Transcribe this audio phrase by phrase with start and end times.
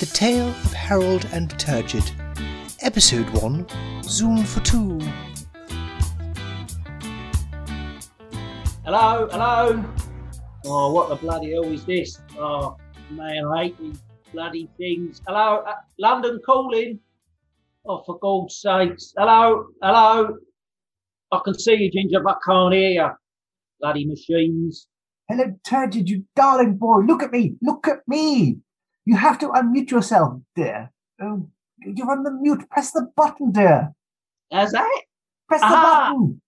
[0.00, 2.10] The Tale of Harold and Turgid,
[2.80, 3.66] Episode 1
[4.02, 4.98] Zoom for Two.
[8.82, 9.84] Hello, hello.
[10.64, 12.18] Oh, what the bloody hell is this?
[12.38, 12.78] Oh,
[13.10, 14.00] man, I hate these
[14.32, 15.20] bloody things.
[15.26, 16.98] Hello, uh, London calling.
[17.84, 19.12] Oh, for God's sakes.
[19.18, 20.38] Hello, hello.
[21.30, 23.10] I can see you, Ginger, but I can't hear you.
[23.82, 24.86] Bloody machines.
[25.28, 27.00] Hello, Turgid, you darling boy.
[27.00, 27.56] Look at me.
[27.60, 28.62] Look at me.
[29.06, 30.90] You have to unmute yourself, dear.
[31.20, 31.48] Oh,
[31.84, 32.68] you're on the mute.
[32.70, 33.92] Press the button, dear.
[34.52, 35.02] How's that?
[35.48, 36.10] Press the Aha.
[36.12, 36.40] button.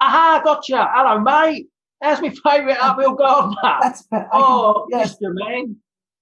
[0.00, 0.88] Aha, gotcha.
[0.92, 1.68] Hello, mate.
[2.00, 3.56] That's my favourite uphill gardener?
[3.80, 4.26] That's better.
[4.32, 5.30] I can- Oh, yes, Mr.
[5.32, 5.76] Man.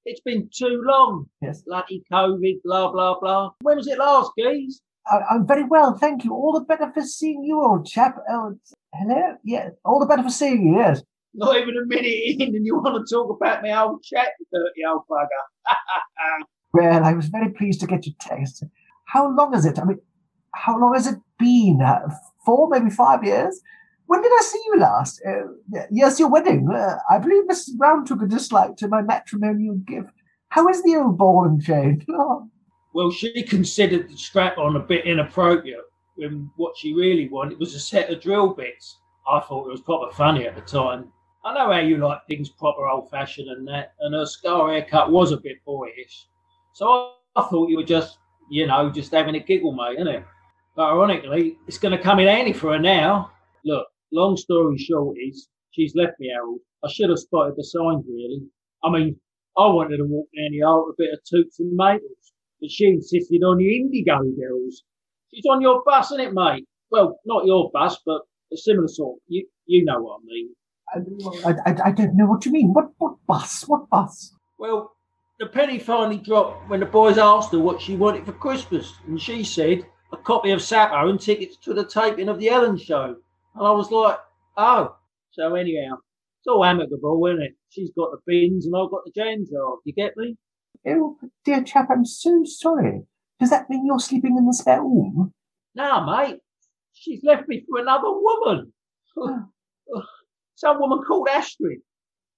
[0.05, 1.27] It's been too long.
[1.43, 1.63] yes.
[1.63, 3.51] Bloody COVID, blah, blah, blah.
[3.63, 4.81] When was it last, geez?
[5.07, 6.33] I, I'm very well, thank you.
[6.33, 8.17] All the better for seeing you, old chap.
[8.31, 8.55] Oh,
[8.95, 9.35] hello?
[9.45, 11.03] Yeah, all the better for seeing you, yes.
[11.35, 14.47] Not even a minute in, and you want to talk about my old chat, you
[14.53, 15.27] dirty old bugger.
[16.73, 18.63] Well, I was very pleased to get your text.
[19.07, 19.79] How long is it?
[19.81, 19.99] I mean,
[20.55, 21.81] how long has it been?
[21.85, 22.09] Uh,
[22.47, 23.61] four, maybe five years?
[24.07, 25.21] When did I see you last?
[25.27, 26.69] Uh, yes, your wedding.
[26.73, 27.77] Uh, I believe Mrs.
[27.77, 30.13] Brown took a dislike to my matrimonial gift.
[30.51, 32.05] How is the old ball and chain?
[32.11, 32.49] Oh,
[32.93, 35.85] well, she considered the strap on a bit inappropriate
[36.17, 38.99] when what she really wanted was a set of drill bits.
[39.29, 41.13] I thought it was proper funny at the time.
[41.45, 45.11] I know how you like things proper old fashioned and that, and her scar haircut
[45.11, 46.29] was a bit boyish.
[46.75, 48.19] So I, I thought you were just,
[48.51, 50.25] you know, just having a giggle, mate, innit?
[50.77, 53.33] But ironically, it's going to come in handy for her now.
[53.65, 56.61] Look, long story short is she's left me, Harold.
[56.85, 58.43] I should have spotted the signs, really.
[58.85, 59.17] I mean,
[59.57, 62.71] I wanted to walk down the aisle with a bit of toots and Maytals, but
[62.71, 64.85] she insisted on the Indigo girls.
[65.33, 66.67] She's on your bus, isn't it, mate?
[66.91, 69.21] Well, not your bus, but a similar sort.
[69.29, 70.55] You you know what I mean.
[70.95, 72.73] I, I, I don't know what you mean.
[72.73, 73.65] What what bus?
[73.67, 74.35] What bus?
[74.59, 74.93] Well,
[75.39, 79.21] the penny finally dropped when the boys asked her what she wanted for Christmas, and
[79.21, 83.17] she said a copy of Sappho and tickets to the taping of the Ellen show.
[83.55, 84.19] And I was like,
[84.57, 84.97] oh.
[85.33, 85.97] So anyhow,
[86.41, 87.53] it's all amicable, isn't it?
[87.69, 89.77] She's got the bins and I've got the jam jar.
[89.85, 90.37] You get me?
[90.89, 93.03] Oh, dear chap, I'm so sorry.
[93.39, 95.33] Does that mean you're sleeping in the spare room?
[95.75, 96.41] Nah, mate.
[96.93, 98.73] She's left me for another woman.
[100.61, 101.79] Some woman called Astrid.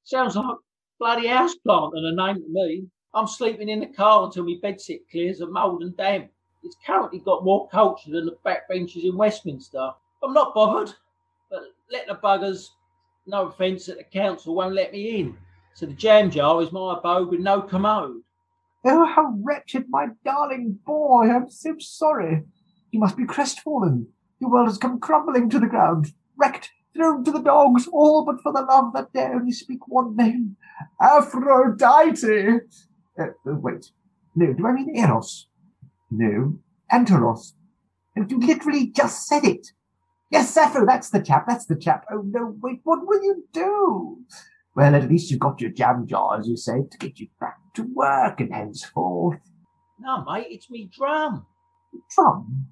[0.05, 0.57] Sounds like
[1.01, 2.87] bloody houseplant and a name to me.
[3.15, 6.31] I'm sleeping in the car until my bedsit clears of mould and damp.
[6.63, 9.91] It's currently got more culture than the backbenches in Westminster.
[10.23, 10.95] I'm not bothered,
[11.51, 12.69] but let the buggers,
[13.27, 15.37] no offence, that the council won't let me in.
[15.75, 18.23] So the jam jar is my abode with no commode.
[18.85, 21.25] Oh, how wretched, my darling boy.
[21.29, 22.45] I'm so sorry.
[22.93, 24.07] You must be crestfallen.
[24.39, 28.41] Your world has come crumbling to the ground, wrecked, thrown to the dogs, all but
[28.43, 30.57] for the love that dare only speak one name
[31.01, 32.61] Aphrodite.
[33.19, 33.91] Uh, uh, wait.
[34.35, 35.49] No, do I mean Eros?
[36.11, 36.59] No.
[36.93, 37.53] Anteros.
[38.17, 39.69] And you literally just said it.
[40.31, 42.07] Yes, Sappho, that's the chap, that's the chap.
[42.11, 44.19] Oh, no, wait, what will you do?
[44.75, 47.59] Well, at least you've got your jam jar, as you say, to get you back
[47.75, 49.41] to work and henceforth.
[50.01, 51.47] No, mate, it's me drum.
[52.15, 52.69] Drum?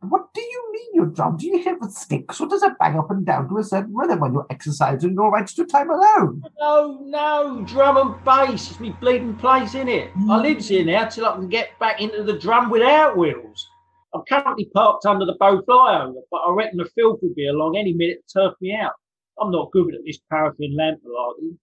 [0.00, 1.36] What do you mean, your drum?
[1.36, 3.94] Do you hit with sticks, or does it bang up and down to a certain
[3.94, 6.42] rhythm when you're exercising your extra time alone?
[6.58, 8.70] No, no, drum and bass.
[8.70, 9.82] It's me bleeding place, mm.
[9.82, 10.10] in it.
[10.28, 13.68] I lives here now till I can get back into the drum without wheels.
[14.14, 17.76] I'm currently parked under the Bow flyover, but I reckon the filth will be along
[17.76, 18.94] any minute to turf me out.
[19.38, 21.58] I'm not good at this paraffin lamp malarkey.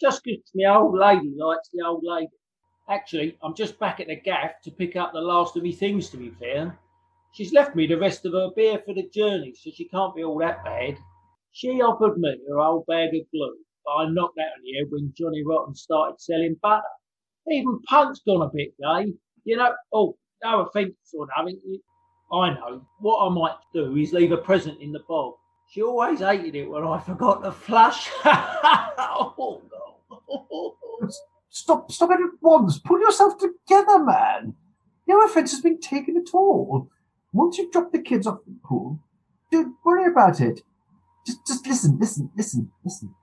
[0.00, 2.30] Just 'cause the old lady likes the old lady.
[2.88, 6.08] Actually, I'm just back at the gaff to pick up the last of me things,
[6.10, 6.78] to be fair.
[7.32, 10.24] She's left me the rest of her beer for the journey, so she can't be
[10.24, 10.98] all that bad.
[11.52, 14.86] She offered me her old bag of glue, but I knocked that on the head
[14.90, 16.82] when Johnny Rotten started selling butter.
[17.48, 19.12] Even Punk's gone a bit gay.
[19.44, 21.60] You know, oh, no offence or nothing.
[22.32, 22.86] I know.
[23.00, 25.34] What I might do is leave a present in the bog.
[25.70, 28.10] She always hated it when I forgot to flush.
[28.24, 31.10] oh, God.
[31.48, 32.78] Stop, stop it at once.
[32.78, 34.54] Pull yourself together, man.
[35.06, 36.88] No offense has been taken at all.
[37.32, 38.98] Once you drop the kids off the pool,
[39.52, 40.60] don't worry about it.
[41.26, 43.14] Just, just listen, listen, listen, listen.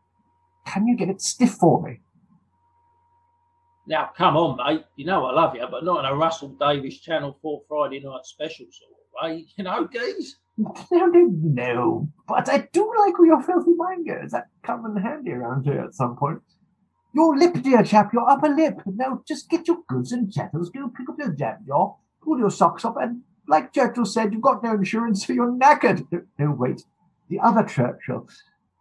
[0.66, 2.00] Can you get it stiff for me?
[3.88, 4.84] Now, come on, mate.
[4.98, 8.26] You know I love you, but not in a Russell Davies Channel 4 Friday night
[8.26, 9.46] special sort of way.
[9.58, 10.38] You know, geez?
[10.58, 12.10] No, no, no.
[12.28, 14.32] But I do like all your filthy mind goes.
[14.32, 16.40] That come in handy around here at some point.
[17.14, 18.82] Your lip, dear chap, your upper lip.
[18.86, 22.52] Now just get your goods and chattels, go pick up your jam jar, pull your
[22.52, 26.06] socks up, and like Churchill said, you've got no insurance, so you're knackered.
[26.40, 26.84] No, wait.
[27.30, 28.28] The other Churchill.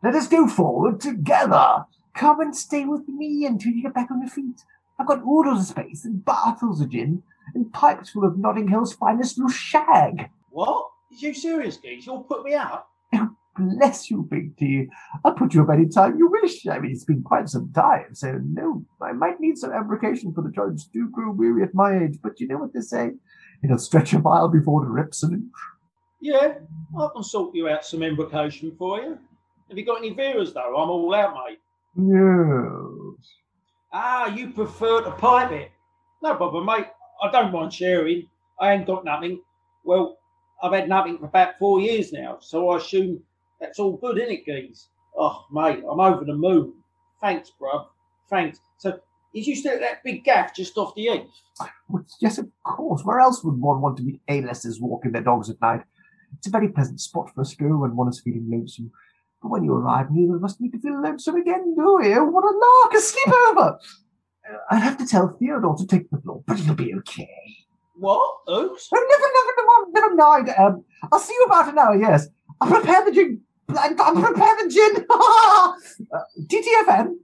[0.03, 1.85] Let us go forward together.
[2.15, 4.63] Come and stay with me until you get back on your feet.
[4.99, 7.23] I've got oodles of space and bathfuls of gin
[7.55, 10.31] and pipes full of Notting Hill's finest loose shag.
[10.51, 10.89] What?
[11.13, 12.07] Is you serious, Geese?
[12.07, 12.91] You'll put me up?
[13.15, 14.89] Oh, bless you, Big T.
[15.25, 16.67] I'll put you up any time you wish.
[16.67, 20.43] I mean, it's been quite some time, so no, I might need some embrocation for
[20.43, 23.13] the joints do grow weary at my age, but you know what they say?
[23.63, 25.53] It'll stretch a mile before the rips an inch.
[26.21, 26.55] Yeah,
[26.99, 29.19] I can sort you out some embrocation for you.
[29.69, 30.77] Have you got any Veras, though?
[30.77, 31.59] I'm all out, mate.
[31.97, 33.33] Yes.
[33.93, 35.71] Ah, you prefer to pipe it.
[36.23, 36.89] No bother, mate.
[37.23, 38.29] I don't mind sharing.
[38.61, 39.41] I ain't got nothing.
[39.85, 40.19] Well,
[40.63, 43.23] I've had nothing for about four years now, so I assume
[43.61, 44.89] that's all good, isn't it, Geese?
[45.17, 46.75] Oh, mate, I'm over the moon.
[47.21, 47.87] Thanks, bruv.
[48.29, 48.61] Thanks.
[48.79, 48.99] So,
[49.45, 51.27] you still at that big gaff just off the?
[51.89, 53.03] Well, yes, of course.
[53.05, 55.83] Where else would one want to meet A-listers walking their dogs at night?
[56.39, 58.91] It's a very pleasant spot for a stroll when one is feeling lonesome.
[59.43, 62.15] But when you arrive, neither of us need to feel lonesome again, do we?
[62.15, 62.95] What a lark!
[62.95, 63.79] A sleepover!
[64.49, 67.57] Uh, I'll have to tell Theodore to take the floor, but he'll be okay.
[67.99, 68.39] What?
[68.51, 68.89] Oops.
[68.93, 70.51] Oh, never, never, never, never mind.
[70.59, 72.29] Um, I'll see you about an hour, yes.
[72.61, 73.43] I'll prepare the gin.
[73.69, 75.07] I'll prepare the gin.
[75.11, 75.73] uh,
[76.47, 77.17] TTFN.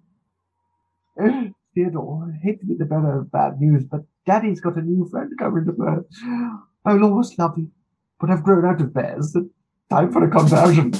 [1.74, 5.08] Theodore, I hate to be the bearer of bad news, but Daddy's got a new
[5.08, 5.96] friend coming to play.
[6.84, 7.70] I'll always love you,
[8.20, 9.34] but I've grown out of bears.
[9.88, 10.92] Time for a conversion.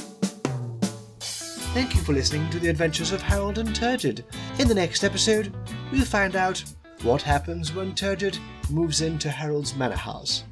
[1.73, 4.25] Thank you for listening to the adventures of Harold and Turgid.
[4.59, 5.55] In the next episode,
[5.91, 6.63] we'll find out
[7.03, 8.37] what happens when Turgid
[8.69, 10.43] moves into Harold's manor house.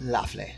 [0.00, 0.52] Lovely.